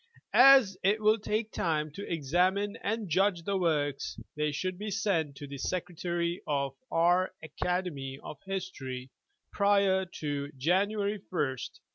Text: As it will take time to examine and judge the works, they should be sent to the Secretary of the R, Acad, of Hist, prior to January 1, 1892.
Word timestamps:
As 0.33 0.79
it 0.81 0.99
will 0.99 1.19
take 1.19 1.51
time 1.51 1.91
to 1.91 2.11
examine 2.11 2.75
and 2.77 3.07
judge 3.07 3.43
the 3.43 3.55
works, 3.55 4.19
they 4.35 4.51
should 4.51 4.79
be 4.79 4.89
sent 4.89 5.35
to 5.35 5.45
the 5.45 5.59
Secretary 5.59 6.41
of 6.47 6.73
the 6.89 6.95
R, 6.95 7.35
Acad, 7.43 7.87
of 8.23 8.37
Hist, 8.43 8.81
prior 9.51 10.05
to 10.07 10.51
January 10.57 11.21
1, 11.29 11.29
1892. 11.29 11.81